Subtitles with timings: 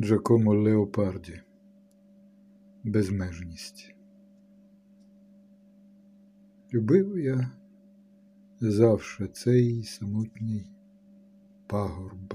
[0.00, 1.40] Джакомо Леопарді
[2.84, 3.94] Безмежність.
[6.74, 7.50] Любив я
[8.60, 10.66] завше цей самотній
[11.66, 12.34] пагорб,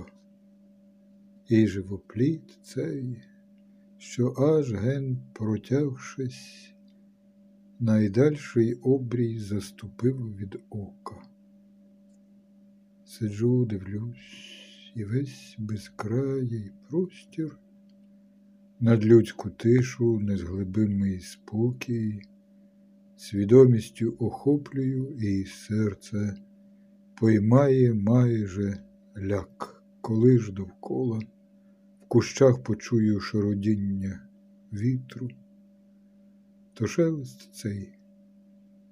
[1.47, 3.23] і живопліт цей,
[3.97, 6.75] що аж ген протягшись,
[7.79, 11.23] найдальший обрій заступив від ока.
[13.05, 14.54] Сиджу, дивлюсь,
[14.95, 17.59] і весь безкраїй простір,
[18.79, 22.21] над людську тишу, незглибимий спокій,
[23.17, 26.37] свідомістю охоплюю, і серце
[27.19, 28.83] поймає майже
[29.17, 31.19] ляк, коли ж довкола
[32.01, 34.27] в кущах почую шародіння
[34.73, 35.29] вітру,
[36.73, 37.89] то шелест цей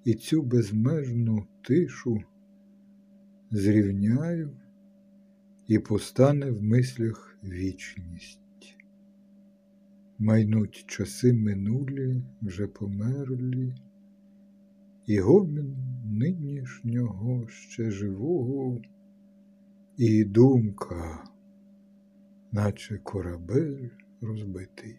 [0.06, 2.24] і цю безмежну тишу
[3.52, 4.58] зрівняю
[5.68, 8.40] і постане в мислях вічність.
[10.20, 13.76] Майнуть часи минулі, вже померлі,
[15.06, 15.76] і гомін
[16.06, 18.82] нинішнього ще живого,
[19.98, 21.24] і думка,
[22.52, 23.90] наче корабель
[24.22, 24.98] розбитий,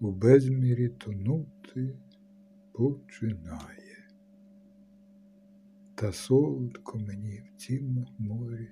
[0.00, 1.98] у безмірі тонути
[2.72, 4.08] починає.
[5.94, 8.68] Та солодко мені в цім морі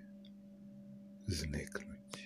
[1.41, 2.20] The neck.